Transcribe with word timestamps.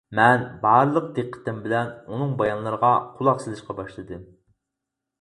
مەن 0.19 0.45
بارلىق 0.63 1.11
دىققىتىم 1.17 1.61
بىلەن 1.67 1.93
ئۇنىڭ 2.07 2.35
بايانلىرىغا 2.41 2.93
قۇلاق 3.21 3.47
سېلىشقا 3.47 3.81
باشلىدىم. 3.85 4.29